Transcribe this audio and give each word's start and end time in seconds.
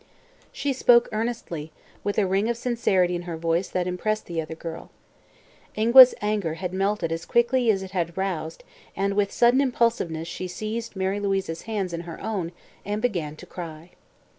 She 0.51 0.73
spoke 0.73 1.09
earnestly, 1.11 1.71
with 2.03 2.17
a 2.17 2.25
ring 2.25 2.49
of 2.49 2.57
sincerity 2.57 3.15
in 3.15 3.21
her 3.29 3.37
voice 3.37 3.69
that 3.69 3.85
impressed 3.85 4.25
the 4.25 4.41
other 4.41 4.55
girl. 4.55 4.89
Ingua's 5.77 6.15
anger 6.23 6.55
had 6.55 6.73
melted 6.73 7.11
as 7.11 7.23
quickly 7.23 7.69
as 7.69 7.83
it 7.83 7.91
had 7.91 8.17
roused 8.17 8.63
and 8.95 9.13
with 9.13 9.31
sudden 9.31 9.61
impulsiveness 9.61 10.27
she 10.27 10.47
seized 10.47 10.95
Mary 10.95 11.19
Louise's 11.19 11.61
hands 11.69 11.93
in 11.93 12.01
her 12.01 12.19
own 12.19 12.51
and 12.83 12.99
began 12.99 13.35
to 13.35 13.45
cry. 13.45 13.91